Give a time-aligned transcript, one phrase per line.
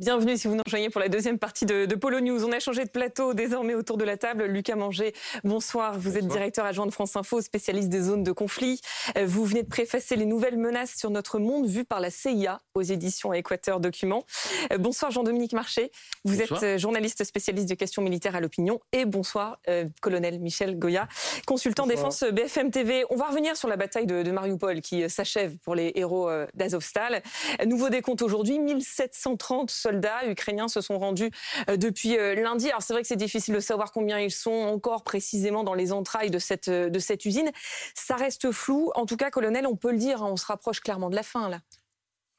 [0.00, 2.42] Bienvenue si vous nous rejoignez pour la deuxième partie de, Polo News.
[2.46, 4.44] On a changé de plateau désormais autour de la table.
[4.44, 5.12] Lucas Manger,
[5.44, 5.98] bonsoir.
[5.98, 8.80] Vous êtes directeur adjoint de France Info, spécialiste des zones de conflit.
[9.18, 12.62] Euh, vous venez de préfacer les nouvelles menaces sur notre monde vues par la CIA
[12.72, 14.24] aux éditions Équateur Documents.
[14.72, 15.92] Euh, bonsoir Jean-Dominique Marché.
[16.24, 18.80] Vous êtes euh, journaliste spécialiste de questions militaires à l'opinion.
[18.92, 19.58] Et bonsoir
[20.00, 21.08] colonel Michel Goya,
[21.46, 23.04] consultant défense BFM TV.
[23.10, 27.22] On va revenir sur la bataille de, de Mariupol qui s'achève pour les héros d'Azovstal.
[27.66, 31.30] Nouveau décompte aujourd'hui, 1730 soldats ukrainiens se sont rendus
[31.68, 32.68] euh, depuis euh, lundi.
[32.68, 35.92] Alors c'est vrai que c'est difficile de savoir combien ils sont encore précisément dans les
[35.92, 37.50] entrailles de cette, euh, de cette usine.
[37.94, 38.90] Ça reste flou.
[38.94, 41.22] En tout cas, colonel, on peut le dire, hein, on se rapproche clairement de la
[41.22, 41.60] fin là.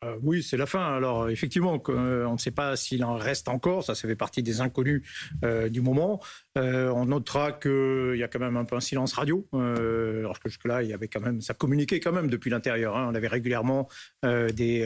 [0.04, 0.96] Euh, oui, c'est la fin.
[0.96, 3.84] Alors effectivement, euh, on ne sait pas s'il en reste encore.
[3.84, 5.04] Ça, ça fait partie des inconnus
[5.46, 6.20] euh, du moment.
[6.55, 10.82] on notera qu'il y a quand même un peu un silence radio, alors que jusque-là,
[10.82, 12.98] il y avait quand même, ça communiquait quand même depuis l'intérieur.
[12.98, 13.09] Hein.
[13.12, 13.88] On avait régulièrement
[14.23, 14.86] des,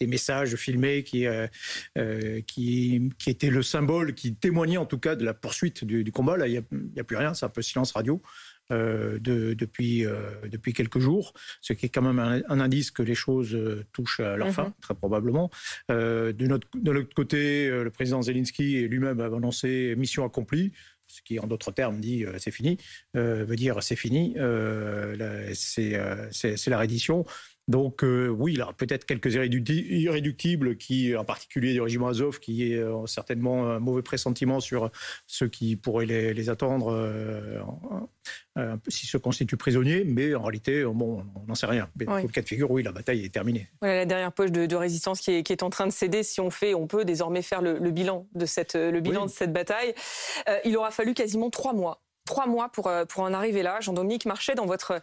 [0.00, 1.26] messages filmés qui,
[2.46, 6.36] qui, qui étaient le symbole, qui témoignaient en tout cas de la poursuite du, combat.
[6.36, 7.34] Là, il n'y a, a, plus rien.
[7.34, 8.20] C'est un peu silence radio.
[8.72, 13.02] Euh, de, depuis, euh, depuis quelques jours, ce qui est quand même un, indice que
[13.02, 14.72] les choses euh, touchent à leur fin, mhm.
[14.80, 15.50] très probablement.
[15.90, 20.72] de, notre, de l'autre côté, le président Zelensky lui-même a annoncé mission accomplie
[21.06, 22.78] ce qui en d'autres termes dit c'est fini,
[23.12, 24.34] veut dire c'est fini,
[25.52, 25.90] c'est
[26.66, 27.26] la reddition.
[27.68, 33.70] Donc oui, il peut-être quelques irréductibles qui, en particulier du régiment Azov, qui ont certainement
[33.70, 34.90] un mauvais pressentiment sur
[35.26, 36.92] ceux qui pourraient les, les attendre
[38.56, 41.88] euh, s'il se constitue prisonnier, mais en réalité, bon, on n'en sait rien.
[41.98, 43.68] Mais Dans le cas de figure, oui, la bataille est terminée.
[43.80, 46.22] Voilà la dernière poche de, résistance qui est, en train de céder.
[46.22, 49.52] Si on fait, on peut désormais faire le, bilan de cette, le bilan de cette
[49.52, 49.92] bataille.
[50.48, 53.80] Euh, il aura fallu quasiment trois mois trois mois pour, euh, pour en arriver là.
[53.80, 55.00] Jean-Dominique Marchais, dans, votre,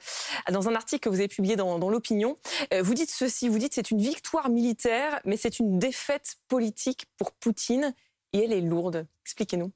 [0.52, 2.38] dans un article que vous avez publié dans, l'Opinion,
[2.82, 7.32] vous dites ceci, vous dites c'est une victoire militaire, mais c'est une défaite politique pour
[7.34, 7.94] Poutine,
[8.34, 9.08] et elle est lourde.
[9.24, 9.72] Expliquez-nous.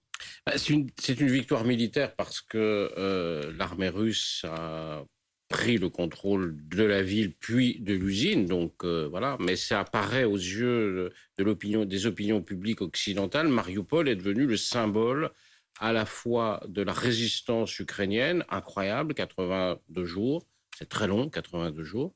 [0.45, 5.03] Bah, c'est une, victoire militaire parce que euh, l'armée russe a
[5.49, 9.37] pris le contrôle de la ville puis de l'usine, donc euh, voilà.
[9.39, 13.47] Mais ça apparaît aux yeux des opinions publiques occidentales.
[13.47, 15.31] Mariupol est devenu le symbole
[15.79, 20.45] à la fois de la résistance ukrainienne, incroyable, 82 jours,
[20.77, 22.13] c'est très long, 82 jours,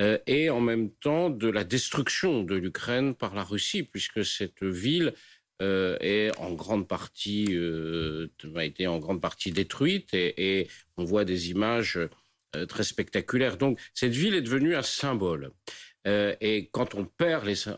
[0.00, 4.62] euh, et en même temps de la destruction de l'Ukraine par la Russie, puisque cette
[4.62, 5.14] ville
[5.62, 10.68] euh, est en grande partie euh, a été en grande partie détruite et,
[10.98, 11.98] on voit des images
[12.68, 13.58] très spectaculaires.
[13.58, 15.50] Donc cette ville est devenue un symbole.
[16.06, 17.68] Euh, et quand on perd les,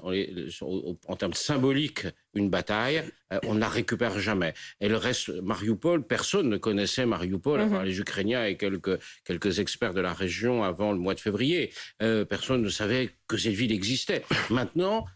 [0.60, 3.02] en termes symboliques une bataille,
[3.32, 4.54] euh, on ne la récupère jamais.
[4.80, 9.94] Et le reste, Mariupol, personne ne connaissait Mariupol, mm les Ukrainiens et quelques, quelques experts
[9.94, 11.72] de la région avant le mois de février.
[12.02, 14.22] Euh, personne ne savait que cette ville existait.
[14.50, 15.06] Maintenant,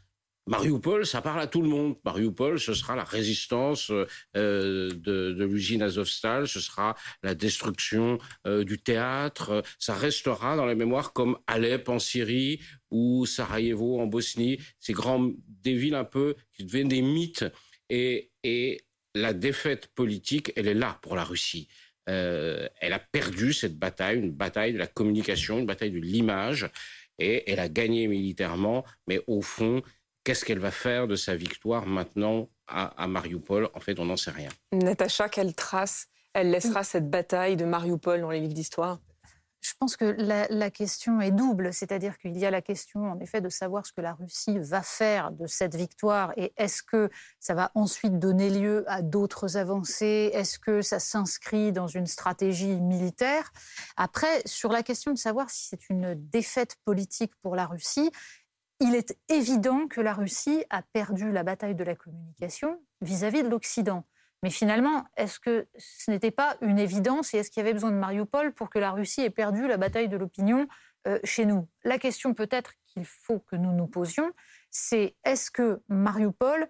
[0.47, 1.97] Mariupol, ça parle à tout le monde.
[2.04, 3.91] Mariupol, ce sera la résistance
[4.36, 9.62] euh, de, de l'usine Azovstal, ce sera la destruction euh, du théâtre.
[9.78, 12.60] Ça restera dans la mémoire comme Alep en Syrie
[12.91, 14.58] ou Sarajevo en Bosnie.
[14.80, 17.44] Ces grands des villes un peu qui deviennent des mythes.
[17.88, 21.69] Et, et la défaite politique, elle est là pour la Russie.
[22.09, 26.69] Euh, elle a perdu cette bataille, une bataille de la communication, une bataille de l'image,
[27.19, 29.82] et elle a gagné militairement, mais au fond,
[30.25, 33.69] Qu'est-ce qu'elle va faire de sa victoire maintenant à, Mariupol?
[33.75, 34.50] En fait, on n'en sait rien.
[34.72, 39.00] Natacha, quelle trace elle laissera cette bataille de Mariupol dans les livres d'histoire?
[39.60, 43.41] Je pense que la, question est double, c'est-à-dire qu'il y a la question en effet
[43.41, 47.54] de savoir ce que la Russie va faire de cette victoire et est-ce que ça
[47.54, 53.53] va ensuite donner lieu à d'autres avancées, est-ce que ça s'inscrit dans une stratégie militaire?
[53.97, 58.10] Après, sur la question de savoir si c'est une défaite politique pour la Russie,
[58.82, 63.48] il est évident que la Russie a perdu la bataille de la communication vis-à-vis de
[63.48, 64.04] l'Occident.
[64.43, 67.92] Mais finalement, est-ce que ce n'était pas une évidence et est-ce qu'il y avait besoin
[67.92, 70.66] de Mariupol pour que la Russie ait perdu la bataille de l'opinion
[71.06, 71.68] euh, chez nous?
[71.84, 74.33] La question peut-être qu'il faut que nous nous posions,
[74.72, 76.68] c'est est-ce que Mariupol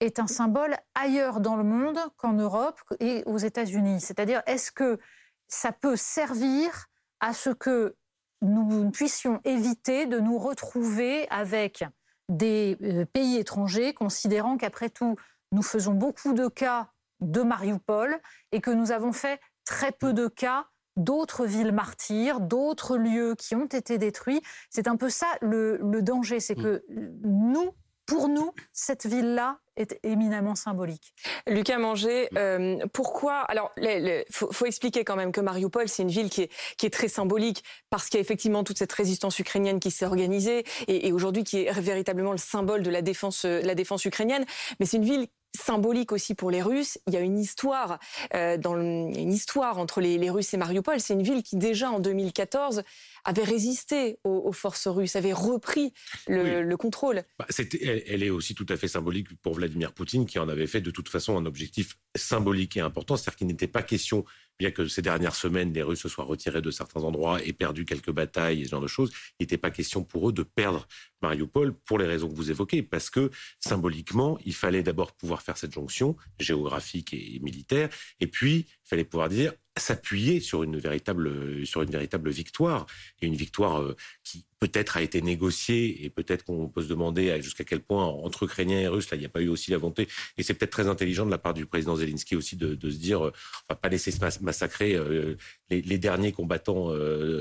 [0.00, 4.00] est un symbole ailleurs dans le monde qu'en Europe et aux États-Unis?
[4.00, 4.98] C'est-à-dire, est-ce que
[5.46, 6.88] ça peut servir
[7.20, 7.94] à ce que
[8.42, 11.84] nous puissions éviter de nous retrouver avec
[12.28, 15.16] des euh, pays étrangers, considérant qu'après tout,
[15.52, 16.90] nous faisons beaucoup de cas
[17.20, 18.18] de Mariupol
[18.50, 20.66] et que nous avons fait très peu de cas
[20.96, 24.42] d'autres villes martyrs, d'autres lieux qui ont été détruits.
[24.70, 26.84] C'est un peu ça le, danger, c'est que
[27.22, 27.70] nous
[28.12, 31.14] pour nous, cette ville-là est éminemment symbolique.
[31.46, 36.28] Lucas Manger, euh, pourquoi Alors, il faut, expliquer quand même que Mariupol, c'est une ville
[36.28, 40.04] qui est, très symbolique parce qu'il y a effectivement toute cette résistance ukrainienne qui s'est
[40.04, 44.44] organisée et, aujourd'hui qui est véritablement le symbole de la défense, la défense ukrainienne.
[44.78, 45.26] Mais c'est une ville
[45.58, 46.98] symbolique aussi pour les Russes.
[47.06, 47.98] Il y a une histoire,
[48.34, 51.00] euh, entre les, les Russes et Mariupol.
[51.00, 52.82] C'est une ville qui déjà en 2014
[53.24, 55.92] avait résisté aux, forces russes, avait repris
[56.26, 57.22] le, contrôle.
[57.38, 60.66] Bah, elle, elle, est aussi tout à fait symbolique pour Vladimir Poutine, qui en avait
[60.66, 64.24] fait de toute façon un objectif symbolique et important, c'est-à-dire qu'il n'était pas question
[64.58, 67.84] bien que ces dernières semaines, les Russes se soient retirés de certains endroits et perdu
[67.84, 70.86] quelques batailles et ce genre de choses, il n'était pas question pour eux de perdre
[71.20, 73.30] Mariupol pour les raisons que vous évoquez, parce que
[73.60, 77.88] symboliquement, il fallait d'abord pouvoir faire cette jonction géographique et militaire,
[78.20, 82.86] et puis il fallait pouvoir dire s'appuyer sur une véritable sur une véritable victoire.
[83.20, 87.40] Et une victoire euh, qui peut-être a été négociée et peut-être qu'on peut se demander
[87.42, 89.78] jusqu'à quel point entre Ukrainiens et Russes là il n'y a pas eu aussi la
[89.78, 90.08] volonté.
[90.36, 93.26] Et c'est peut-être très intelligent de la part du président Zelensky aussi de, se dire
[93.26, 93.32] euh,
[93.68, 95.36] on va pas laisser se massacrer euh,
[95.70, 96.90] les, derniers combattants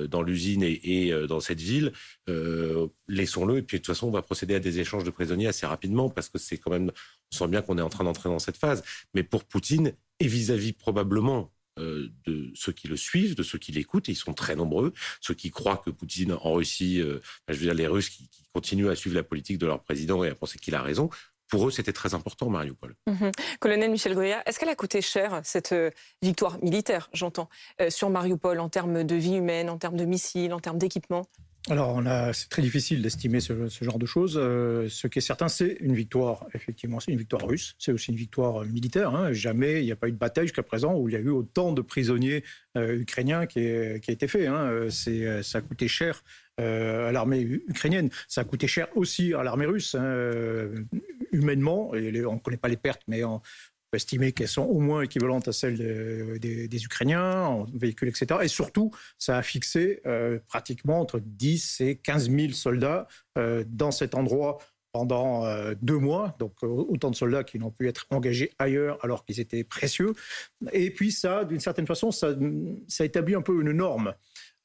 [0.07, 1.91] dans l'usine et, dans cette ville.
[3.07, 5.65] Laissons-le et puis de toute façon on va procéder à des échanges de prisonniers assez
[5.65, 6.91] rapidement parce que c'est quand même
[7.33, 8.83] on sent bien qu'on est en train d'entrer dans cette phase.
[9.13, 11.60] Mais pour Poutine et vis-à-vis probablement euh,
[12.25, 15.33] de ceux qui le suivent, de ceux qui l'écoutent, et ils sont très nombreux, ceux
[15.33, 18.95] qui croient que Poutine en Russie, euh, je veux dire les Russes qui, continuent à
[18.97, 21.09] suivre la politique de leur président et à penser qu'il a raison,
[21.47, 22.95] pour eux, c'était très important, Mariupol.
[23.07, 23.31] Mhm.
[23.61, 25.89] Colonel Michel Goya, est-ce qu'elle a coûté cher, cette euh,
[26.21, 27.47] victoire militaire, j'entends,
[27.87, 31.25] sur Mariupol, en termes de vie humaine, en termes de missiles, en termes d'équipement?
[31.69, 32.01] Alors,
[32.33, 34.35] c'est très difficile d'estimer ce, genre de choses.
[34.35, 36.47] Euh, ce qui est certain, c'est une victoire.
[36.55, 37.75] Effectivement, c'est une victoire russe.
[37.77, 39.13] C'est aussi une victoire militaire.
[39.13, 39.31] Hein.
[39.31, 41.29] Jamais il n'y a pas eu de bataille jusqu'à présent où il y a eu
[41.29, 42.43] autant de prisonniers
[42.77, 44.47] euh, ukrainiens qui, a été fait.
[44.47, 44.87] Hein.
[44.89, 46.23] C'est, ça a coûté cher
[46.59, 48.09] euh, à l'armée ukrainienne.
[48.27, 50.69] Ça a coûté cher aussi à l'armée russe, hein,
[51.31, 51.91] humainement.
[51.91, 53.41] On ne connaît pas les pertes, mais en,
[53.91, 58.39] peut estimer qu'elles sont au moins équivalentes à celles des, Ukrainiens en véhicules, etc.
[58.43, 63.07] Et surtout, ça a fixé euh, pratiquement entre 10 et 15 000 soldats
[63.37, 64.57] euh, dans cet endroit
[64.93, 69.23] pendant euh, deux mois, donc autant de soldats qui n'ont pu être engagés ailleurs alors
[69.23, 70.13] qu'ils étaient précieux.
[70.73, 72.35] Et puis ça, d'une certaine façon, ça,
[72.87, 74.13] ça établit un peu une norme.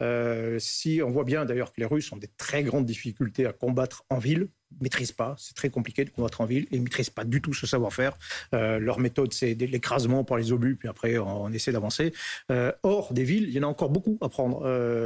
[0.03, 3.53] Euh, si on voit bien d'ailleurs que les Russes ont des très grandes difficultés à
[3.53, 6.85] combattre en ville, ne maîtrisent pas, c'est très compliqué de combattre en ville, ils ne
[6.85, 8.17] maîtrisent pas du tout ce savoir-faire.
[8.55, 12.13] Euh, leur méthode, c'est l'écrasement par les obus, puis après on essaie d'avancer.
[12.51, 14.59] Euh, hors des villes, il y en a encore beaucoup à prendre.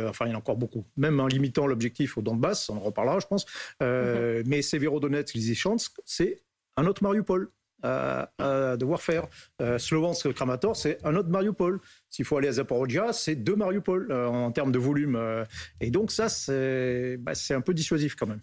[0.08, 2.80] enfin, il y en a encore beaucoup, même en limitant l'objectif au Donbass, on en
[2.80, 3.46] reparlera, je pense.
[3.80, 4.44] Mm-hmm.
[4.46, 6.42] Mais Severodonetsk, Lysychansk, c'est
[6.76, 7.50] un autre Mariupol
[7.82, 9.26] à, devoir faire.
[9.60, 11.80] Euh, Slovensk Kramator, c'est un autre Mariupol.
[12.08, 15.16] S'il faut aller à Zaporozhia, c'est deux Mariupol euh, en termes de volume.
[15.16, 15.44] Euh.
[15.80, 18.40] et donc ça, bah, c'est un peu dissuasif quand même.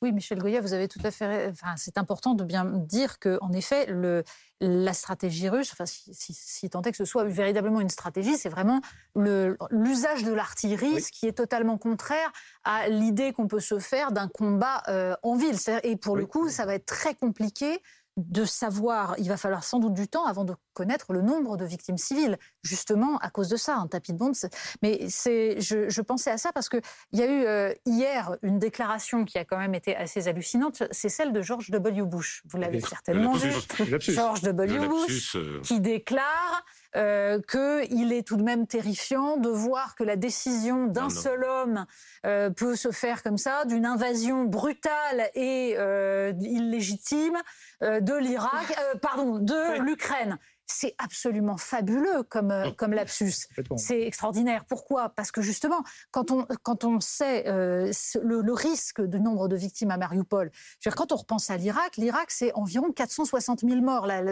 [0.00, 1.48] Oui, Michel Goya, vous avez tout à fait.
[1.50, 4.22] Enfin, c'est important de bien dire que, en effet, le,
[4.60, 8.80] la stratégie russe, enfin, si, tant est que ce soit véritablement une stratégie, c'est vraiment
[9.16, 12.30] l'usage de l'artillerie, ce qui est totalement contraire
[12.62, 14.84] à l'idée qu'on peut se faire d'un combat
[15.24, 15.56] en ville.
[15.82, 17.82] Et pour le coup, ça va être très compliqué
[18.18, 21.64] de savoir, il va falloir sans doute du temps avant de connaître le nombre de
[21.64, 24.34] victimes civiles, justement à cause de ça, un tapis de bombes.
[24.82, 26.82] Mais c'est, je, pensais à ça parce qu'il
[27.12, 31.08] y a eu euh, hier une déclaration qui a quand même été assez hallucinante, c'est
[31.08, 32.02] celle de George W.
[32.02, 32.42] Bush.
[32.46, 33.52] Vous l'avez certainement vu.
[34.00, 34.88] George W.
[34.88, 35.60] Bush euh.
[35.62, 36.64] qui déclare
[36.96, 41.84] euh, qu'il est tout de même terrifiant de voir que la décision d'un seul homme
[42.24, 47.36] euh, peut se faire comme ça, d'une invasion brutale et euh, illégitime
[47.82, 50.38] de l'Irak, pardon, de l'Ukraine.
[50.70, 53.48] C'est absolument fabuleux comme, euh, comme lapsus.
[53.76, 54.64] C'est extraordinaire.
[54.66, 55.08] Pourquoi?
[55.08, 57.90] Parce que justement, quand on, quand on sait euh,
[58.22, 60.50] le, risque du nombre de victimes à Mariupol,
[60.94, 64.06] quand on repense à l'Irak, l'Irak, c'est environ 460 000 morts.
[64.06, 64.22] Là,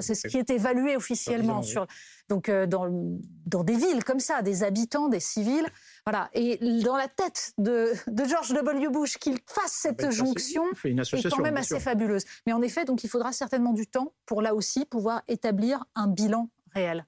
[0.00, 1.62] c'est ce qui est évalué officiellement.
[1.62, 1.86] Sur,
[2.28, 2.88] donc, euh, dans,
[3.46, 5.66] dans des villes comme ça, des habitants, des civils.
[6.06, 6.30] Voilà.
[6.34, 8.88] Et dans la tête de, de George W.
[8.88, 12.24] Bush, qu'il fasse cette ah ben, jonction est quand même assez fabuleuse.
[12.46, 16.08] Mais en effet, donc il faudra certainement du temps pour là aussi pouvoir établir un
[16.08, 17.06] bilan réel.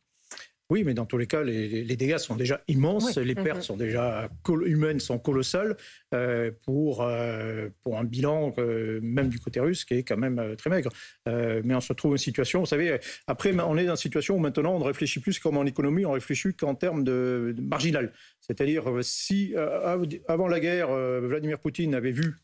[0.75, 3.63] Oui, mais dans tous les cas, les, dégâts sont déjà immenses, les pertes mhm.
[3.63, 4.29] sont déjà
[4.67, 5.77] humaines sont colossales
[6.13, 10.57] euh, pour, euh, pour un bilan, euh, même du côté russe, qui est quand même
[10.57, 10.91] très maigre.
[11.27, 14.41] mais on se trouve une situation, vous savez, après, on est dans une situation où
[14.41, 18.13] maintenant on ne réfléchit plus comme en économie, on réfléchit qu'en termes de, de marginal.
[18.41, 19.55] C'est-à-dire, si
[20.27, 20.89] avant la guerre,
[21.21, 22.35] Vladimir Poutine avait vu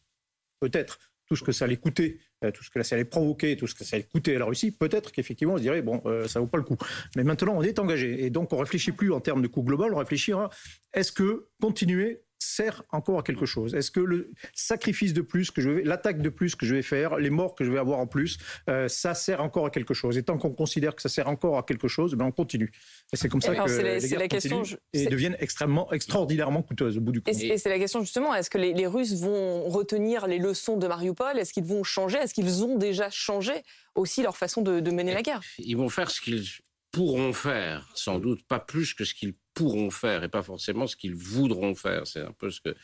[0.61, 2.21] peut-être tout ce que ça allait coûter,
[2.53, 4.71] tout ce que ça allait provoquer, tout ce que ça allait coûter à la Russie,
[4.71, 6.77] peut-être qu'effectivement on se dirait bon, euh, ça vaut pas le coup.
[7.17, 9.93] Mais maintenant on est engagé et donc on réfléchit plus en termes de coût global,
[9.93, 10.51] on réfléchira
[10.95, 13.75] est-ce que continuer sert encore à quelque chose.
[13.75, 16.83] Est-ce que le sacrifice de plus que je vais, l'attaque de plus que je vais
[16.83, 19.95] faire, les morts que je vais avoir en plus, euh, ça sert encore à quelque
[19.95, 20.17] chose?
[20.19, 22.73] Et tant qu'on considère que ça sert encore à quelque chose, ben on continue.
[23.13, 27.01] Et c'est comme ça que les guerres la question, et deviennent extrêmement, extraordinairement coûteuses au
[27.01, 27.35] bout du compte.
[27.35, 30.87] Et c'est la question justement, est-ce que les, les, Russes vont retenir les leçons de
[30.87, 31.39] Mariupol?
[31.39, 32.19] Est-ce qu'ils vont changer?
[32.19, 33.53] Est-ce qu'ils ont déjà changé
[33.95, 35.41] aussi leur façon de, de mener la guerre?
[35.59, 36.45] Ils vont faire ce qu'ils
[36.93, 40.97] pourront faire, sans doute pas plus que ce qu'ils pourront faire et pas forcément ce
[40.97, 42.07] qu'ils voudront faire.
[42.07, 42.75] C'est un peu ce que,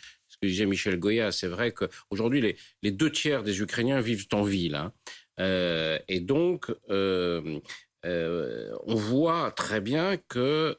[0.43, 1.33] disait Michel Goya.
[1.33, 4.75] C'est vrai qu'aujourd'hui, les, les deux tiers des Ukrainiens vivent en ville.
[4.75, 4.93] Hein.
[5.41, 7.61] Euh, et donc, euh,
[8.05, 10.77] euh, on voit très bien que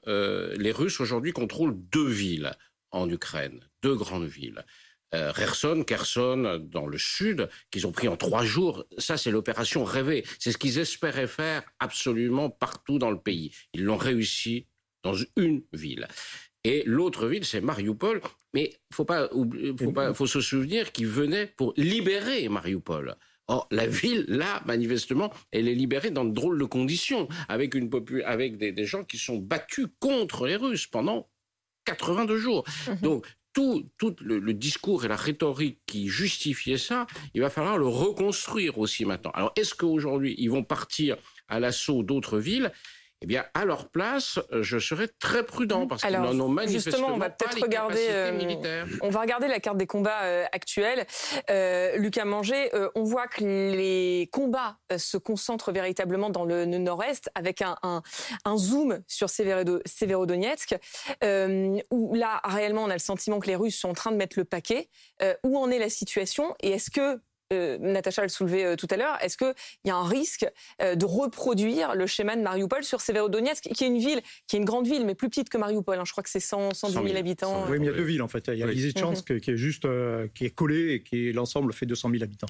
[0.57, 2.51] les Russes aujourd'hui contrôlent deux villes
[2.91, 4.63] en Ukraine, deux grandes villes.
[5.15, 8.85] Euh, Kherson, Kherson dans le sud, qu'ils ont pris en trois jours.
[8.97, 10.25] Ça, c'est l'opération rêvée.
[10.39, 13.51] C'est ce qu'ils espéraient faire absolument partout dans le pays.
[13.73, 14.67] Ils l'ont réussi
[15.03, 16.07] dans une ville.
[16.63, 18.21] Et l'autre ville, c'est Mariupol.
[18.53, 19.29] Mais faut pas,
[19.79, 23.15] faut pas, faut se souvenir qu'ils venaient pour libérer Mariupol.
[23.49, 27.89] Or, la ville, là, manifestement, elle est libérée dans de drôles de conditions, avec, une
[28.25, 31.29] avec des, des gens qui sont battus contre les Russes pendant
[31.85, 32.65] 82 jours.
[32.87, 32.95] Mmh.
[33.01, 33.25] Donc,
[33.57, 39.03] tout, le, discours et la rhétorique qui justifiaient ça, il va falloir le reconstruire aussi
[39.03, 39.31] maintenant.
[39.33, 42.71] Alors, est-ce qu'aujourd'hui, ils vont partir à l'assaut d'autres villes?
[43.21, 46.91] Eh bien, à leur place, euh, je serais très prudent parce qu'ils n'en ont manifestement
[46.91, 48.05] justement, on va peut-être regarder.
[48.09, 51.07] Euh, on va regarder la carte des combats euh, actuels.
[51.49, 57.31] Euh, Lucas Manger, on voit que les combats se concentrent véritablement dans le, le nord-est
[57.33, 58.03] avec un, un,
[58.45, 60.75] un, zoom sur Severodonetsk,
[61.89, 64.37] où là réellement on a le sentiment que les Russes sont en train de mettre
[64.37, 64.89] le paquet.
[65.43, 67.19] où en est la situation et est-ce que
[67.53, 69.53] euh, Natacha le soulevait euh, tout à l'heure, est-ce qu'il
[69.85, 70.45] y a un risque
[70.81, 74.59] euh, de reproduire le schéma de Mariupol sur Severodonetsk, qui est une ville, qui est
[74.59, 76.03] une grande ville, mais plus petite que Mariupol hein.
[76.05, 77.65] Je crois que c'est 100, 110 000, 000 habitants.
[77.69, 78.47] Oui, mais il y a deux villes en fait.
[78.47, 78.75] Il y a oui.
[78.75, 79.39] Lysychansk mm -hmm.
[79.39, 82.47] qui est juste, euh, qui est collé et qui l'ensemble fait 200 000 habitants.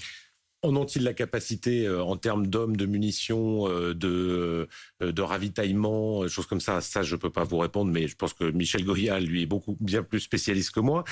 [0.67, 4.67] En ont-ils la capacité euh, en termes d'hommes, de munitions, euh, de,
[5.01, 6.81] euh, de ravitaillement, choses comme ça?
[6.81, 9.45] Ça, je ne peux pas vous répondre, mais je pense que Michel Goya, lui, est
[9.45, 11.05] beaucoup bien plus spécialiste que moi.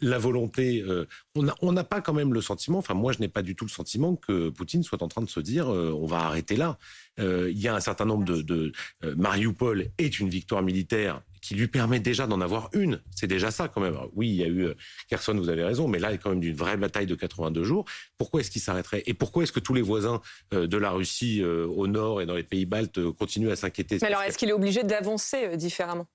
[0.00, 0.84] La volonté,
[1.34, 3.70] on n'a pas quand même le sentiment, enfin moi je n'ai pas du tout le
[3.70, 6.78] sentiment que Poutine soit en train de se dire on va arrêter là.
[7.18, 8.72] Il y a un certain nombre de
[9.16, 13.02] Mariupol est une victoire militaire qui lui permet déjà d'en avoir une.
[13.14, 13.98] C'est déjà ça quand même.
[14.14, 14.68] Oui, il y a eu
[15.08, 17.14] Kherson, vous avez raison, mais là, il y a quand même une vraie bataille de
[17.14, 17.84] 82 jours.
[18.16, 19.02] Pourquoi est-ce qu'il s'arrêterait?
[19.04, 20.22] Et pourquoi est-ce que tous les voisins
[20.52, 23.98] de la Russie au nord et dans les pays baltes continuent à s'inquiéter?
[24.00, 26.06] Mais alors, est-ce qu'il est obligé d'avancer différemment?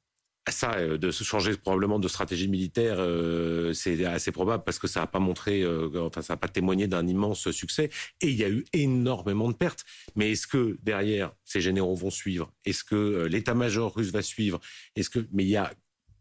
[0.47, 4.87] Ça, euh, de se changer probablement de stratégie militaire, euh, c'est assez probable parce que
[4.87, 7.89] ça n'a pas montré, euh, enfin ça n'a pas témoigné d'un immense succès.
[8.21, 9.85] Et il y a eu énormément de pertes.
[10.15, 12.51] Mais est-ce que derrière ces généraux vont suivre?
[12.65, 14.59] Est-ce que l'état-major russe va suivre?
[14.95, 15.71] Est-ce que mais il n'y a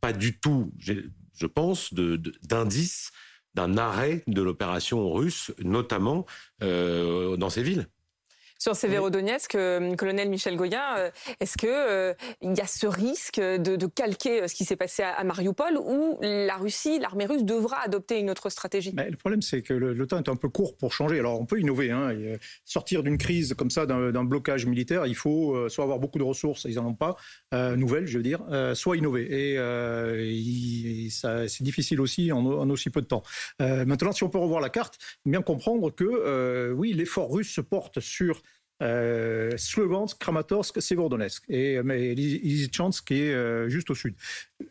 [0.01, 3.11] pas du tout, je pense, d'indice
[3.55, 6.27] d'un arrêt de l'opération russe, notamment
[6.61, 7.89] dans ces villes.
[8.59, 9.97] Sur Severodonetsk, oui.
[9.97, 12.13] colonel Michel Goya, euh, est-ce qu'il euh,
[12.43, 15.79] y a ce risque de, de calquer euh, ce qui s'est passé à, à, Mariupol
[15.79, 18.93] ou la Russie, l'armée russe devra adopter une autre stratégie?
[18.97, 21.21] Mais Le problème, c'est que le, le, temps est un peu court pour changer.
[21.21, 21.93] Alors, on peut innover.
[21.93, 26.19] Hein, et sortir d'une crise comme ça, d'un blocage militaire, il faut soit avoir beaucoup
[26.19, 27.17] de ressources, ils n'en ont pas,
[27.55, 29.55] euh, nouvelles, je veux dire, euh, soit innover.
[29.55, 33.23] Et c'est difficile aussi en, en, aussi peu de temps.
[33.61, 38.01] maintenant, si on peut revoir la carte, bien comprendre que, oui, l'effort russe se porte
[38.01, 38.43] sur
[38.83, 44.15] euh, Slogansk, Kramatorsk, Severodonetsk et mais Lysychansk qui est euh, juste au sud.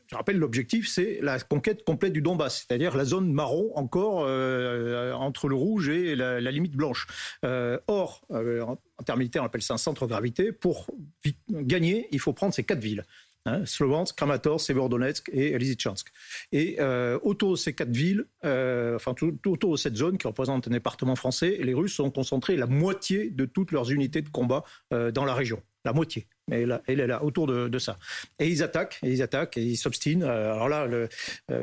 [0.07, 5.13] Je rappelle l'objectif c'est la conquête complète du Donbass, c'est-à-dire la zone marron encore euh,
[5.13, 7.07] entre le rouge et la, limite blanche.
[7.45, 10.51] Euh, or, euh, en termes militaires, on appelle ça un centre de gravité.
[10.51, 10.87] Pour
[11.49, 13.03] gagner, il faut prendre ces quatre villes.
[13.47, 16.11] Hein, Slovensk, Kramatorsk, Severodonetsk et Lysychansk.
[16.51, 20.67] Et euh, autour de ces quatre villes, euh, enfin autour de cette zone qui représente
[20.67, 24.65] un département français, les Russes ont concentré la moitié de toutes leurs unités de combat
[24.93, 25.63] euh, dans la région.
[25.85, 26.27] La moitié.
[26.47, 27.97] Mais elle, elle est là, autour de, de, ça.
[28.39, 30.23] Et ils attaquent, et ils attaquent, et ils s'obstinent.
[30.23, 31.07] Euh, alors là, euh,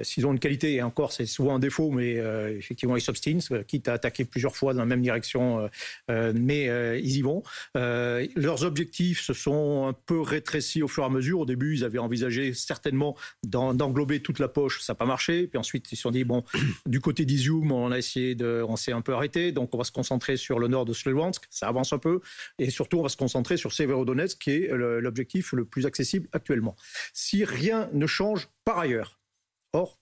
[0.03, 3.41] s'ils ont une qualité, et encore, c'est souvent un défaut, mais euh, effectivement, ils s'obstinent,
[3.67, 5.69] quitte à attaquer plusieurs fois dans la même direction,
[6.09, 6.67] mais
[7.01, 7.43] ils y vont.
[7.75, 11.41] leurs objectifs se sont un peu rétrécis au fur et à mesure.
[11.41, 15.47] Au début, ils avaient envisagé certainement d'englober toute la poche, ça n'a pas marché.
[15.47, 16.45] Puis ensuite, ils se sont dit, bon,
[16.87, 19.85] du côté d'Izium, on a essayé de, on s'est un peu arrêté, donc on va
[19.85, 22.21] se concentrer sur le nord de Sloviansk, ça avance un peu,
[22.59, 26.77] et surtout, on va se concentrer sur Severodonetsk, qui est l'objectif le plus accessible actuellement.
[27.13, 29.21] Si rien ne change par ailleurs,
[29.73, 29.99] or,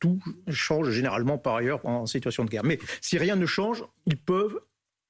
[0.00, 2.64] tout change généralement par ailleurs en situation de guerre.
[2.64, 4.60] Mais si rien ne change, ils peuvent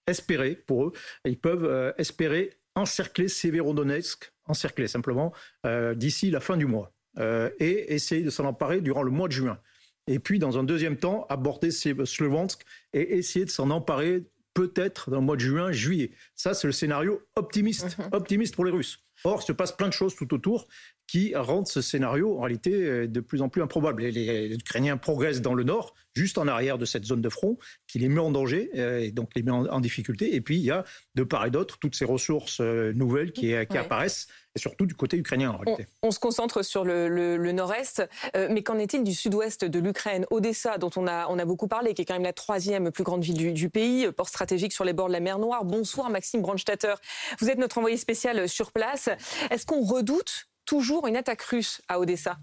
[0.06, 0.92] espérer, pour eux,
[1.24, 5.32] ils peuvent euh, espérer encercler Severodonetsk, encercler simplement,
[5.66, 9.28] euh, d'ici la fin du mois, euh, et essayer de s'en emparer durant le mois
[9.28, 9.58] de juin.
[10.06, 12.62] et puis dans un deuxième temps aborder Slovensk
[12.94, 14.24] et essayer de s'en emparer
[14.58, 16.10] peut-être dans le mois de juin, juillet.
[16.34, 18.08] Ça, c'est le scénario optimiste, mhm.
[18.10, 19.04] optimiste pour les Russes.
[19.22, 20.66] Or, il se passe plein de choses tout autour
[21.08, 24.04] qui rendent ce scénario en réalité euh, de plus en plus improbable.
[24.04, 27.98] les Ukrainiens progressent dans le nord, juste en arrière de cette zone de front, qui
[27.98, 30.34] les met en danger euh, et donc les met en, difficulté.
[30.34, 30.84] Et puis il y a
[31.14, 35.16] de part et d'autre toutes ces ressources euh, nouvelles qui, apparaissent, et surtout du côté
[35.16, 35.86] ukrainien en réalité.
[36.02, 38.02] On, se concentre sur le, nord-est,
[38.34, 41.68] euh, mais qu'en est-il du sud-ouest de l'Ukraine Odessa, dont on a, on a beaucoup
[41.68, 44.84] parlé, qui est quand même la troisième plus grande ville du, pays, port stratégique sur
[44.84, 45.64] les bords de la mer Noire.
[45.64, 46.94] Bonsoir Maxime Brandstatter,
[47.40, 49.08] vous êtes notre envoyé spécial sur place.
[49.50, 52.36] Est-ce qu'on redoute toujours une attaque russe à Odessa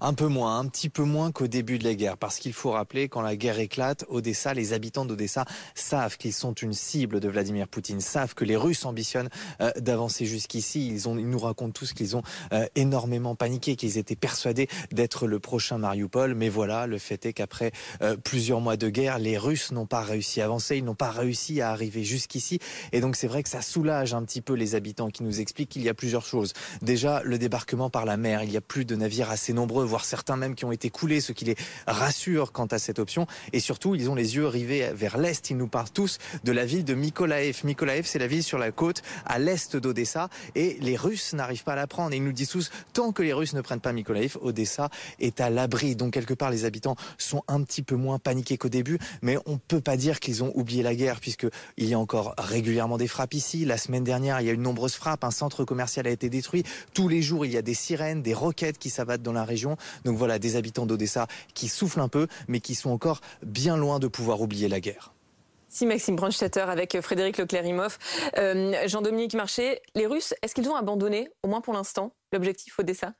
[0.00, 2.70] un peu moins, un petit peu moins qu'au début de la guerre, parce qu'il faut
[2.70, 7.28] rappeler, quand la guerre éclate, Odessa, les habitants d'Odessa savent qu'ils sont une cible de
[7.28, 10.88] Vladimir Poutine, savent que les Russes ambitionnent euh, d'avancer jusqu'ici.
[10.88, 15.38] Ils, ils nous racontent tous qu'ils ont euh, énormément paniqué, qu'ils étaient persuadés d'être le
[15.38, 16.34] prochain Mariupol.
[16.34, 20.02] Mais voilà, le fait est qu'après euh, plusieurs mois de guerre, les Russes n'ont pas
[20.02, 22.58] réussi à avancer, ils n'ont pas réussi à arriver jusqu'ici.
[22.92, 25.70] Et donc c'est vrai que ça soulage un petit peu les habitants qui nous expliquent
[25.70, 26.52] qu'il y a plusieurs choses.
[26.82, 30.04] Déjà, le débarquement par la mer, il y a plus de navires assez nombreux voire
[30.04, 33.26] certains même qui ont été coulés, ce qui les rassure quant à cette option.
[33.52, 35.50] Et surtout, ils ont les yeux rivés vers l'est.
[35.50, 37.64] Ils nous parlent tous de la ville de Mykolaev.
[37.64, 40.28] Mykolaev, c'est la ville sur la côte à l'est d'Odessa.
[40.54, 42.12] Et les Russes n'arrivent pas à la prendre.
[42.12, 45.40] Et ils nous disent tous, tant que les Russes ne prennent pas Mykolaev, Odessa est
[45.40, 45.96] à l'abri.
[45.96, 48.98] Donc quelque part, les habitants sont un petit peu moins paniqués qu'au début.
[49.22, 52.98] Mais on peut pas dire qu'ils ont oublié la guerre, puisqu'il y a encore régulièrement
[52.98, 53.64] des frappes ici.
[53.64, 55.24] La semaine dernière, il y a eu de nombreuses frappes.
[55.24, 56.64] Un centre commercial a été détruit.
[56.92, 59.76] Tous les jours, il y a des sirènes, des roquettes qui s'abattent dans la région.
[60.04, 63.98] Donc voilà, des habitants d'Odessa qui soufflent un peu, mais qui sont encore bien loin
[63.98, 65.12] de pouvoir oublier la guerre.
[65.68, 67.98] Si Maxime Brandstetter avec Frédéric Leclerimoff.
[68.38, 73.12] Euh, Jean-Dominique Marché, les Russes, est-ce qu'ils ont abandonné, au moins pour l'instant, l'objectif Odessa?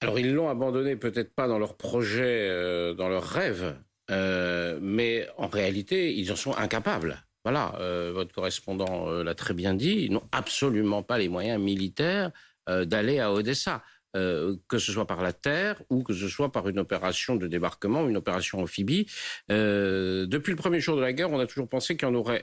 [0.00, 3.74] Alors ils l'ont abandonné peut-être pas dans leur projet, euh, dans leur rêve,
[4.10, 7.24] euh, mais en réalité ils en sont incapables.
[7.44, 7.72] Voilà,
[8.12, 12.30] votre correspondant l'a très bien dit, ils n'ont absolument pas les moyens militaires
[12.66, 13.82] d'aller à Odessa.
[14.18, 17.46] Euh, que ce soit par la terre ou que ce soit par une opération de
[17.46, 19.06] débarquement, une opération amphibie.
[19.50, 22.14] Euh, depuis le premier jour de la guerre, on a toujours pensé qu'il y en
[22.14, 22.42] aurait.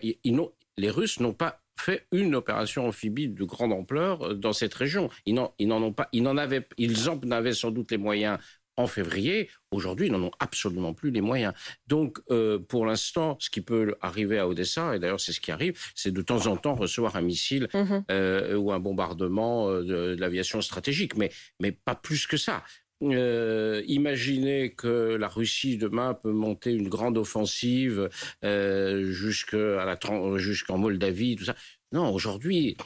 [0.78, 5.10] les Russes n'ont pas fait une opération amphibie de grande ampleur euh, dans cette région.
[5.26, 8.38] Ils n'en, pas, ils en avaient, ils en avaient sans doute les moyens
[8.78, 9.50] en février.
[9.72, 11.54] Aujourd'hui, ils n'en ont absolument plus les moyens.
[11.88, 15.52] Donc, euh, pour l'instant, ce qui peut arriver à Odessa, et d'ailleurs c'est ce qui
[15.52, 18.04] arrive, c'est de temps en temps recevoir un missile mhm.
[18.12, 22.64] euh, ou un bombardement euh, de, l'aviation stratégique, mais, mais pas plus que ça.
[23.02, 28.10] imaginez que la Russie demain peut monter une grande offensive
[28.42, 31.56] jusqu'en Moldavie, tout ça.
[31.92, 32.78] Non, aujourd'hui,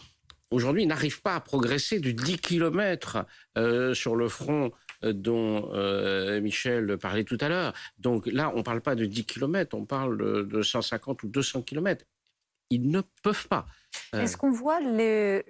[0.52, 3.26] aujourd'hui, ils n'arrivent pas à progresser de 10 kilomètres
[3.94, 7.74] sur le front euh, dont euh, Michel parlait tout à l'heure.
[7.98, 11.62] Donc là, on ne parle pas de 10 km, on parle de 150 ou 200
[11.64, 12.06] km.
[12.70, 13.66] Ils ne peuvent pas.
[14.14, 15.46] Est-ce qu'on voit les,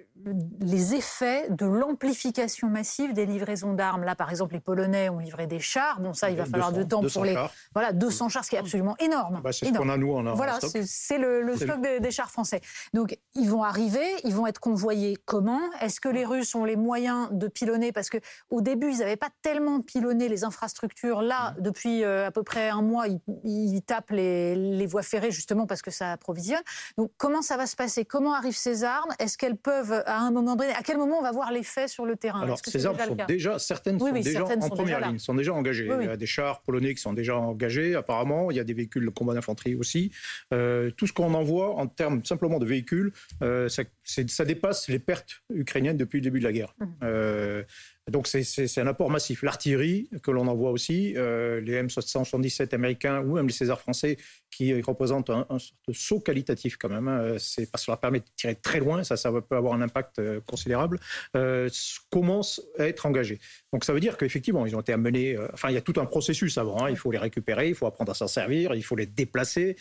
[0.60, 4.04] les effets de l'amplification massive des livraisons d'armes?
[4.04, 6.00] Là, par exemple, les Polonais ont livré des chars.
[6.00, 7.36] Bon, ça, il va falloir du temps pour les.
[7.72, 9.40] Voilà, 200 chars, ce qui est absolument énorme.
[9.42, 12.60] Bah, c'est ce qu'on a, nous, en Voilà, c'est le, stock des, chars français.
[12.92, 15.60] Donc, ils vont arriver, ils vont être convoyés comment?
[15.80, 17.92] Est-ce que les Russes ont les moyens de pilonner?
[17.92, 21.22] Parce qu'au début, ils n'avaient pas tellement pilonné les infrastructures.
[21.22, 21.62] Là, mmh.
[21.62, 23.06] depuis euh, à peu près un mois,
[23.44, 26.62] ils, tapent les, les voies ferrées, justement, parce que ça approvisionne.
[26.98, 28.04] Donc, comment ça va se passer?
[28.04, 29.10] Comment arrivent ces armes?
[29.18, 32.06] Est-ce qu'elles peuvent, à un moment donné, à quel moment on va voir l'effet sur
[32.06, 32.42] le terrain?
[32.42, 35.90] Alors, ces armes sont déjà, certaines sont déjà en première ligne, sont déjà engagées.
[36.00, 38.50] il y a des chars polonais qui sont déjà engagés, apparemment.
[38.50, 40.12] Il y a des véhicules de combat d'infanterie aussi.
[40.52, 43.12] Euh, tout ce qu'on envoie en termes simplement de véhicules,
[43.42, 46.74] euh, ça, ça, dépasse les pertes ukrainiennes depuis le début de la guerre.
[46.78, 46.86] Mmh.
[47.02, 47.62] Euh,
[48.10, 49.42] donc c'est un apport massif.
[49.42, 54.16] L'artillerie que l'on envoie aussi, euh, les M777 américains ou même les Césars français
[54.50, 55.46] qui représentent un,
[55.92, 57.08] saut qualitatif quand même.
[57.08, 57.36] Hein.
[57.72, 60.98] Parce que leur permet de tirer très loin, ça, peut avoir un impact euh, considérable.
[61.36, 61.68] Euh,
[62.10, 63.38] commencent à être engagés.
[63.72, 65.36] Donc ça veut dire qu'effectivement ils ont été amenés.
[65.36, 66.84] Euh, enfin il y a tout un processus avant.
[66.84, 66.90] Hein.
[66.90, 69.76] Il faut les récupérer, il faut apprendre à s'en servir, il faut les déplacer.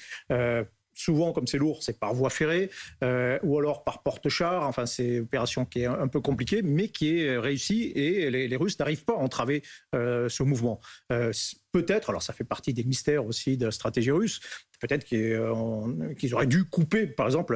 [0.93, 2.69] Souvent, comme c'est lourd, c'est par voie ferrée
[3.03, 4.67] euh, ou alors par porte-char.
[4.67, 8.55] Enfin, c'est une opération qui est un peu compliquée, mais qui est réussie et les,
[8.57, 9.63] Russes n'arrivent pas à entraver
[9.95, 10.81] euh, ce mouvement.
[11.13, 11.31] Euh,
[11.71, 14.41] peut-être, alors ça fait partie des mystères aussi de la stratégie russe,
[14.81, 17.55] peut-être qu'ils auraient dû couper, par exemple,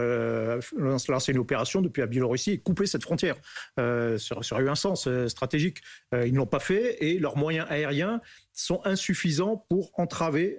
[0.77, 3.35] lancer une opération depuis la Biélorussie et couper cette frontière.
[3.77, 5.79] Ça, aurait eu un sens stratégique.
[6.13, 8.21] Ils ne l'ont pas fait et leurs moyens aériens
[8.53, 10.57] sont insuffisants pour entraver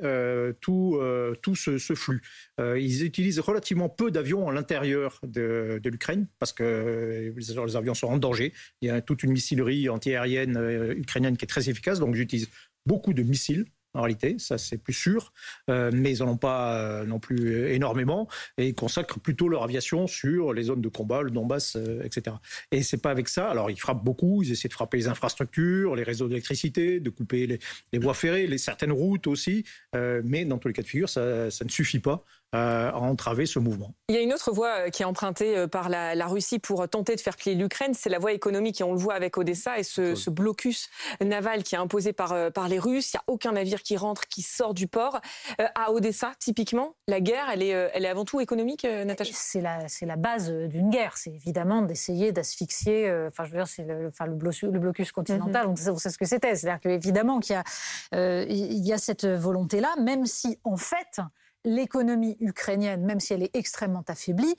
[0.61, 1.01] tout,
[1.43, 2.23] tout ce, flux.
[2.59, 8.09] ils utilisent relativement peu d'avions à l'intérieur de, de l'Ukraine parce que les avions sont
[8.09, 8.53] en danger.
[8.81, 12.49] Il y a toute une missilerie antiaérienne ukrainienne qui est très efficace, donc j'utilise
[12.87, 15.33] beaucoup de missiles en réalité, ça c'est plus sûr,
[15.71, 18.29] euh, mais ils n'en ont pas euh, non plus énormément
[18.59, 22.37] et ils consacrent plutôt leur aviation sur les zones de combat, le Donbass, euh, etc.
[22.73, 23.49] Et c'est pas avec ça.
[23.49, 27.47] Alors ils frappent beaucoup, ils essaient de frapper les infrastructures, les réseaux d'électricité, de couper
[27.93, 31.69] les, voies ferrées, certaines routes aussi, mais dans tous les cas de figure, ça ne
[31.71, 33.93] suffit pas à entraver ce mouvement.
[34.09, 37.17] Il y a une autre voie qui est empruntée par la, la Russie pour tenter
[37.17, 39.83] de faire plier l'Ukraine, c'est la voie économique et on le voit avec Odessa et
[39.83, 40.89] ce, ce blocus
[41.21, 43.13] naval qui est imposé par, par les Russes.
[43.13, 45.21] Il n'y a aucun navire qui rentre, qui sort du port.
[45.61, 49.05] Euh, à Odessa, typiquement, la guerre, elle est, euh, elle est avant tout économique, euh,
[49.05, 49.33] Natacha?
[49.35, 51.17] C'est la, c'est la base d'une guerre.
[51.17, 53.11] C'est évidemment d'essayer d'asphyxier.
[53.29, 55.67] Enfin, je veux dire, c'est le, enfin, le, blocus, le blocus continental.
[55.67, 55.73] Mhm.
[55.89, 56.55] On, sait, ce que c'était.
[56.55, 61.21] C'est-à-dire qu'évidemment qu'il y a, il y a cette volonté-là, même si en fait
[61.65, 64.55] l'économie ukrainienne, même si elle est extrêmement affaiblie,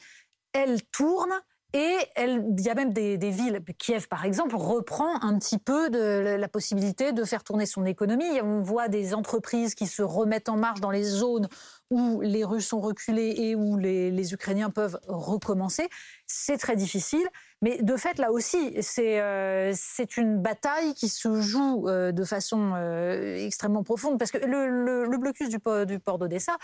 [0.53, 1.31] elle tourne
[1.75, 6.37] et il y a même des, villes, Kiev par exemple, reprend un petit peu de
[6.37, 8.39] la possibilité de faire tourner son économie.
[8.41, 11.49] On voit des entreprises qui se remettent en marche dans les zones
[11.91, 15.89] où les Russes sont reculés et où les, les Ukrainiens peuvent recommencer.
[16.27, 17.27] C'est très difficile.
[17.65, 19.73] Mais de fait, là aussi, c'est euh,
[20.17, 24.19] une bataille qui se joue euh, de façon euh, extrêmement profonde.
[24.19, 26.57] Parce que le, le, blocus du, port, du port d'Odessa,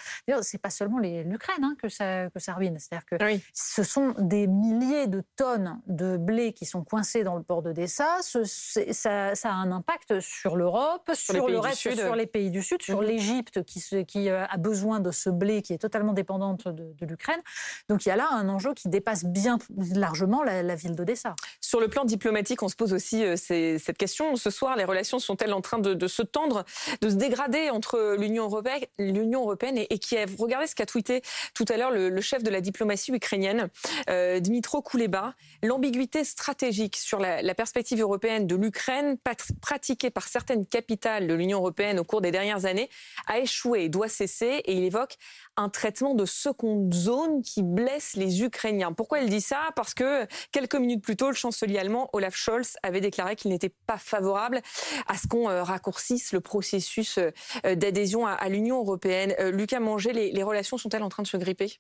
[0.43, 2.77] c'est pas seulement l'Ukraine hein, que, ça, que ça ruine.
[2.77, 3.15] C'est-à-dire que
[3.51, 8.17] ce sont des milliers de tonnes de blé qui sont coincés dans le port d'Odessa.
[8.21, 12.83] Ça, ça, a un impact sur l'Europe, sur, le reste, sur les pays du Sud,
[12.83, 13.07] sur mhm.
[13.07, 17.41] l'Égypte qui, qui a besoin de ce blé qui est totalement dépendante de, de l'Ukraine.
[17.89, 19.57] Donc il y a là un enjeu qui dépasse bien
[19.95, 21.35] largement la, la ville d'Odessa.
[21.59, 24.35] Sur le plan diplomatique, on se pose aussi euh, cette question.
[24.35, 26.65] Ce soir, les relations sont-elles en train de, se tendre,
[27.01, 30.35] de se dégrader entre l'Union européenne, et, Kiev?
[30.37, 31.21] Regardez ce qu'a tweeté
[31.53, 33.69] tout à l'heure le, chef de la diplomatie ukrainienne,
[34.09, 35.33] euh, Dmitro Kuleba.
[35.63, 39.17] L'ambiguïté stratégique sur la, la perspective européenne de l'Ukraine,
[39.61, 42.89] pratiquée par certaines capitales de l'Union européenne au cours des dernières années,
[43.27, 44.61] a échoué et doit cesser.
[44.65, 45.17] Et il évoque
[45.57, 48.93] un traitement de seconde zone qui blesse les Ukrainiens.
[48.93, 49.69] Pourquoi il dit ça?
[49.75, 53.73] Parce que quelques minutes plus tôt, le chancelier allemand Olaf Scholz avait déclaré qu'il n'était
[53.85, 54.61] pas favorable
[55.07, 59.33] à ce qu'on euh, raccourcisse le processus euh, d'adhésion à l'Union européenne.
[59.39, 61.79] Euh, Lucas Manger, les relations sont-elles en train de se gripper?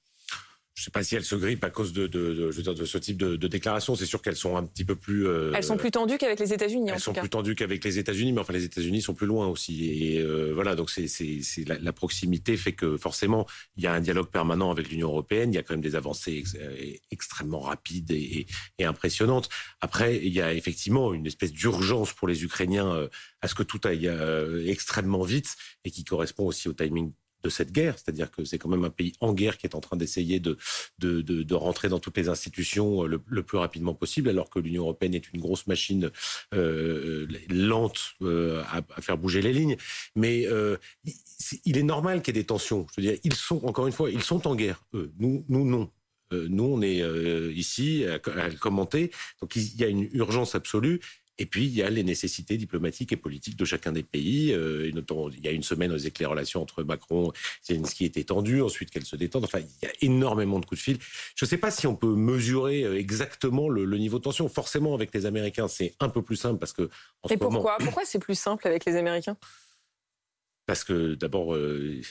[0.73, 2.73] Je ne sais pas si elles se grippent à cause de, de, je veux dire,
[2.73, 3.95] de ce type de, de déclaration.
[3.95, 5.27] C'est sûr qu'elles sont un petit peu plus.
[5.27, 6.89] Euh, elles sont plus tendues qu'avec les États-Unis.
[6.93, 9.85] Elles sont plus tendues qu'avec les États-Unis, mais enfin les États-Unis sont plus loin aussi.
[9.89, 11.07] Et euh, voilà, donc c'est
[11.67, 15.51] la, la, proximité fait que forcément il y a un dialogue permanent avec l'Union européenne.
[15.51, 18.47] Il y a quand même des avancées euh, extrêmement rapides et,
[18.79, 19.49] et, impressionnantes.
[19.81, 23.09] Après, il y a effectivement une espèce d'urgence pour les Ukrainiens
[23.41, 24.09] à ce que tout aille
[24.67, 27.11] extrêmement vite et qui correspond aussi au timing
[27.43, 29.81] de cette guerre, c'est-à-dire que c'est quand même un pays en guerre qui est en
[29.81, 30.57] train d'essayer de,
[30.99, 34.83] de, de, rentrer dans toutes les institutions le, le plus rapidement possible, alors que l'Union
[34.83, 36.11] européenne est une grosse machine
[36.53, 39.77] euh, lente euh, à, faire bouger les lignes.
[40.15, 40.77] Mais euh,
[41.65, 42.87] il est normal qu'il y ait des tensions.
[42.95, 44.83] Je veux dire, ils sont encore une fois, ils sont en guerre.
[44.93, 45.11] Eux.
[45.19, 45.89] Nous, nous non.
[46.33, 49.11] Euh, nous, on est euh, ici à, commenter.
[49.41, 50.99] Donc, il y a une urgence absolue.
[51.41, 54.53] Et puis, il y a les nécessités diplomatiques et politiques de chacun des pays.
[54.53, 57.73] Euh, notamment, il y a une semaine, on disait que les relations entre Macron et
[57.73, 59.45] Zelensky étaient tendues, ensuite qu'elles se détendent.
[59.45, 60.97] Enfin, il y a énormément de coups de fil.
[61.35, 64.47] Je ne sais pas si on peut mesurer euh, exactement le, le, niveau de tension.
[64.49, 66.91] Forcément, avec les Américains, c'est un peu plus simple parce que...
[67.23, 69.35] En et pourquoi moment, Pourquoi c'est plus simple avec les Américains?
[70.67, 71.55] Parce que d'abord...
[71.55, 72.01] Euh,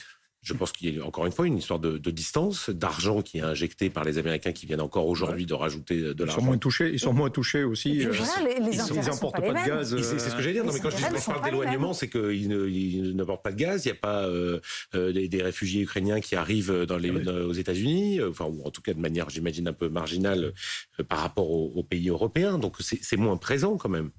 [0.43, 3.37] je pense qu'il y a encore une fois une histoire de, de distance, d'argent qui
[3.37, 6.39] est injecté par les Américains qui viennent encore aujourd'hui de rajouter de l'argent.
[6.39, 8.05] Ils sont moins touchés, ils sont moins touchés aussi.
[8.05, 10.01] Euh, voilà, les, les ils n'importent pas, pas de gaz.
[10.01, 10.65] C'est ce que j'allais dire.
[10.65, 13.85] Non, mais quand je, je parle d'éloignement, c'est qu'ils n'apportent pas de gaz.
[13.85, 14.59] Il n'y a pas euh,
[14.95, 18.71] euh, des, des, réfugiés ukrainiens qui arrivent dans les, dans, aux États-Unis, enfin ou en
[18.71, 20.53] tout cas de manière, j'imagine, un peu marginale
[20.99, 22.57] euh, par rapport aux, aux pays européens.
[22.57, 24.09] Donc c'est moins présent quand même.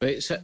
[0.00, 0.38] Mais ça,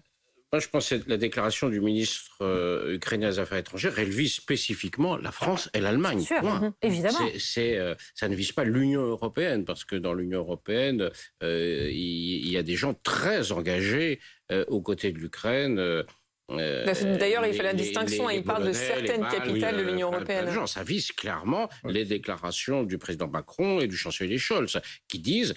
[0.53, 4.35] moi, je pense que la déclaration du ministre euh, ukrainien des Affaires étrangères, elle vise
[4.35, 6.21] spécifiquement la France et l'Allemagne.
[6.23, 7.19] Sûr, mmh, évidemment.
[7.39, 11.11] C'est, euh, ça ne vise pas l'Union européenne, parce que dans l'Union européenne,
[11.45, 14.19] euh, il, y a des gens très engagés
[14.51, 15.79] euh, aux côtés de l'Ukraine.
[15.79, 16.03] Euh,
[16.49, 19.89] D'ailleurs, il fait la distinction les, les, il parle de certaines balles, capitales oui, de
[19.89, 20.51] l'Union européenne.
[20.51, 21.93] Gens, ça vise clairement oui.
[21.93, 25.55] les déclarations du président Macron et du chancelier Scholz, qui disent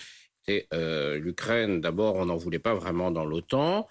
[0.48, 3.88] l'Ukraine, d'abord, on n'en voulait pas vraiment dans l'OTAN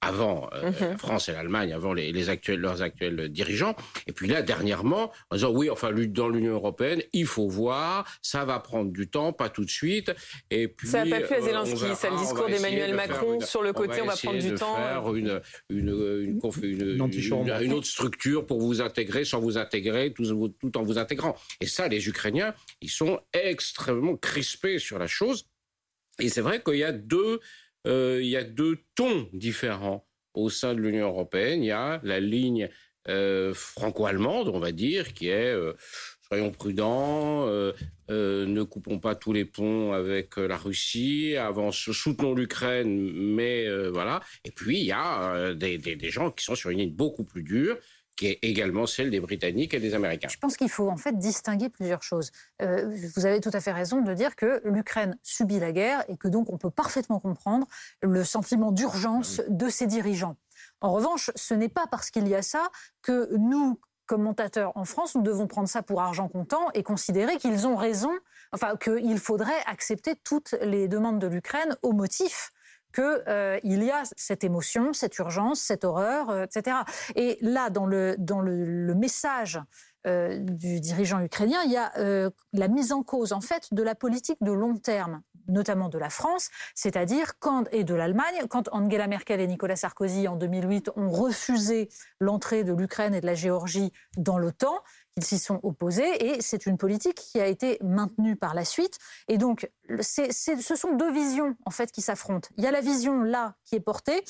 [0.00, 0.76] avant euh, mhm.
[0.80, 3.74] la France et l'Allemagne, avant les, actuels, leurs actuels dirigeants.
[4.06, 8.44] Et puis là, dernièrement, en disant oui, enfin, dans l'Union européenne, il faut voir, ça
[8.44, 10.12] va prendre du temps, pas tout de suite.
[10.50, 13.72] Et puis, ça n'a pas pu à Zelensky, c'est le discours d'Emmanuel Macron sur le
[13.72, 14.76] côté, on va, prendre du temps.
[14.76, 17.00] Faire une, une, une,
[17.60, 21.36] une, autre structure pour vous intégrer sans vous intégrer, tout, tout en vous intégrant.
[21.60, 25.46] Et ça, les Ukrainiens, ils sont extrêmement crispés sur la chose.
[26.18, 27.38] Et c'est vrai qu'il y a deux euh,
[27.84, 31.62] il y a deux tons différents au sein de l'Union européenne.
[31.62, 32.68] Il y a la ligne
[33.08, 35.74] euh, franco-allemande, on va dire, qui est euh,
[36.28, 37.46] soyons prudents,
[38.08, 44.20] ne coupons pas tous les ponts avec la Russie, avance, soutenons l'Ukraine, mais voilà.
[44.44, 47.76] Et puis il y a des, gens qui sont sur une ligne beaucoup plus dure,
[48.22, 50.28] qui est également celle des Britanniques et des Américains.
[50.28, 52.30] Je pense qu'il faut en fait distinguer plusieurs choses.
[52.62, 56.16] Euh, vous avez tout à fait raison de dire que l'Ukraine subit la guerre et
[56.16, 57.66] que donc on peut parfaitement comprendre
[58.00, 60.36] le sentiment d'urgence de ses dirigeants.
[60.80, 62.70] En revanche, ce n'est pas parce qu'il y a ça
[63.02, 67.66] que nous, commentateurs en France, nous devons prendre ça pour argent comptant et considérer qu'ils
[67.66, 68.12] ont raison,
[68.52, 72.52] enfin qu'il faudrait accepter toutes les demandes de l'Ukraine au motif
[72.92, 76.78] qu'il euh, y a cette émotion, cette urgence, cette horreur, euh, etc.
[77.16, 79.60] Et là, dans le, dans le, message
[80.06, 81.92] euh, du dirigeant ukrainien, il y a
[82.52, 86.10] la mise en cause, en fait, de la politique de long terme notamment de la
[86.10, 91.10] France, c'est-à-dire quand et de l'Allemagne, quand Angela Merkel et Nicolas Sarkozy en 2008 ont
[91.10, 91.88] refusé
[92.20, 94.78] l'entrée de l'Ukraine et de la Géorgie dans l'OTAN,
[95.16, 98.98] ils s'y sont opposés et c'est une politique qui a été maintenue par la suite.
[99.28, 99.70] Et donc,
[100.00, 102.48] ce sont deux visions en fait qui s'affrontent.
[102.56, 104.24] Il y a la vision là qui est portée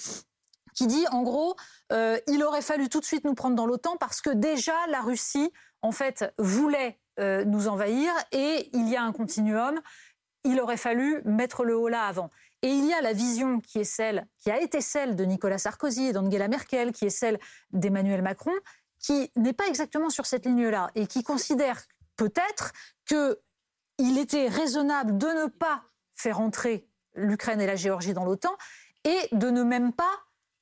[0.74, 1.54] qui dit en gros,
[1.92, 5.02] euh, il aurait fallu tout de suite nous prendre dans l'OTAN parce que déjà la
[5.02, 9.80] Russie en fait voulait euh, nous envahir et il y a un continuum.
[10.44, 12.30] Il aurait fallu mettre le haut là avant.
[12.62, 15.58] Et il y a la vision qui est celle, qui a été celle de Nicolas
[15.58, 17.38] Sarkozy et d'Angela Merkel, qui est celle
[17.72, 18.52] d'Emmanuel Macron,
[19.02, 21.82] qui n'est pas exactement sur cette ligne-là et qui considère
[22.16, 22.72] peut-être
[23.06, 25.82] qu'il était raisonnable de ne pas
[26.14, 28.56] faire entrer l'Ukraine et la Géorgie dans l'OTAN
[29.04, 30.12] et de ne même pas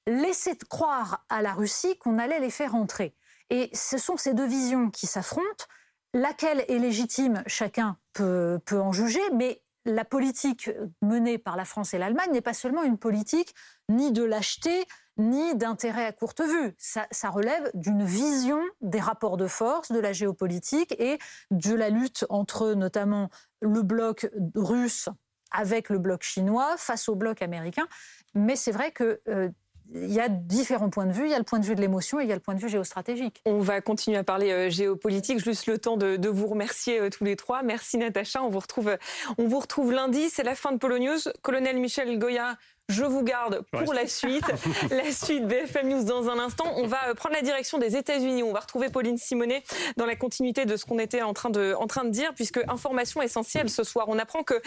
[0.06, 3.14] laisser croire à la Russie qu'on allait les faire entrer.
[3.50, 5.66] Et ce sont ces deux visions qui s'affrontent.
[6.14, 10.70] Laquelle est légitime, chacun peut, en juger, mais la politique
[11.02, 13.54] menée par la France et l'Allemagne n'est pas seulement une politique
[13.88, 14.86] ni de lâcheté,
[15.20, 16.74] ni d'intérêt à courte vue.
[16.78, 21.18] Ça, relève d'une vision des rapports de force, de la géopolitique et
[21.50, 23.30] de la lutte entre notamment
[23.60, 25.08] le bloc russe
[25.52, 27.86] avec le bloc chinois face au bloc américain.
[28.34, 29.48] Mais c'est vrai que euh,
[29.92, 31.24] il y a différents points de vue.
[31.24, 32.54] Il y a le point de vue de l'émotion et il y a le point
[32.54, 33.42] de vue géostratégique.
[33.44, 35.42] On va continuer à parler euh, géopolitique.
[35.42, 37.62] Juste le temps de, vous remercier euh, tous les trois.
[37.62, 38.42] Merci Natacha.
[38.42, 38.96] On vous retrouve,
[39.38, 40.30] on vous retrouve lundi.
[40.30, 41.18] C'est la fin de Polo News.
[41.42, 42.56] Colonel Michel Goya,
[42.90, 44.44] je vous garde pour la suite.
[44.90, 46.72] la suite BFM News dans un instant.
[46.76, 48.42] On va euh, prendre la direction des États-Unis.
[48.42, 49.62] On va retrouver Pauline Simonet
[49.96, 52.60] dans la continuité de ce qu'on était en train de, en train de dire, puisque
[52.68, 54.06] information essentielle ce soir.
[54.08, 54.60] On apprend que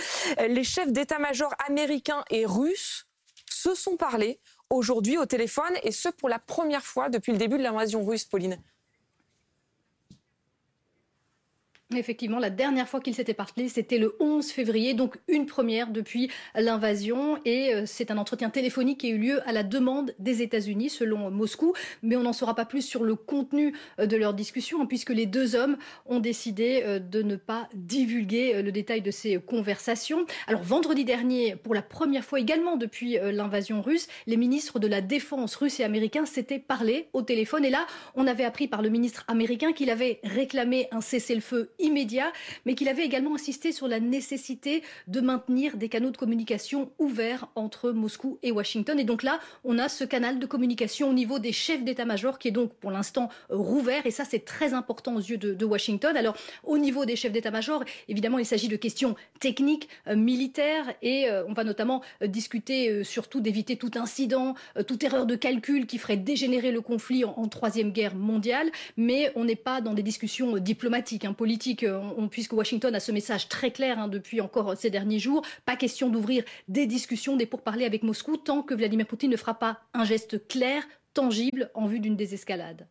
[0.47, 3.07] les chefs d'état-major américains et russes
[3.49, 7.57] se sont parlé aujourd'hui au téléphone, et ce pour la première fois depuis le début
[7.57, 8.57] de l'invasion russe, Pauline.
[11.97, 16.29] Effectivement, la dernière fois qu'il s'était parlé, c'était le 11 février, donc une première depuis
[16.55, 17.37] l'invasion.
[17.45, 20.89] Et euh, c'est un entretien téléphonique qui a eu lieu à la demande des États-Unis,
[20.89, 21.73] selon Moscou.
[22.01, 25.11] Mais on n'en saura pas plus sur le contenu euh, de leur discussion, hein, puisque
[25.11, 30.25] les deux hommes ont décidé euh, de ne pas divulguer le détail de ces conversations.
[30.47, 35.01] Alors, vendredi dernier, pour la première fois également depuis l'invasion russe, les ministres de la
[35.01, 37.65] Défense russe et américains s'étaient parlé au téléphone.
[37.65, 42.31] Et là, on avait appris par le ministre américain qu'il avait réclamé un cessez-le-feu immédiat,
[42.65, 47.47] mais qu'il avait également insisté sur la nécessité de maintenir des canaux de communication ouverts
[47.55, 48.99] entre Moscou et Washington.
[48.99, 52.47] Et donc là, on a ce canal de communication au niveau des chefs d'état-major qui
[52.47, 54.05] est donc pour l'instant euh, rouvert.
[54.05, 56.15] Et ça, c'est très important aux yeux de, Washington.
[56.17, 61.29] Alors, au niveau des chefs d'état-major, évidemment, il s'agit de questions techniques, euh, militaires, et
[61.29, 64.55] euh, on va notamment discuter surtout d'éviter tout incident,
[64.87, 68.71] toute erreur de calcul qui ferait dégénérer le conflit en, troisième guerre mondiale.
[68.97, 71.72] Mais on n'est pas dans des discussions diplomatiques, hein, politiques
[72.31, 76.09] puisque Washington a ce message très clair hein, depuis encore ces derniers jours, pas question
[76.09, 80.05] d'ouvrir des discussions, des pourparlers avec Moscou tant que Vladimir Poutine ne fera pas un
[80.05, 80.83] geste clair,
[81.13, 82.87] tangible, en vue d'une désescalade.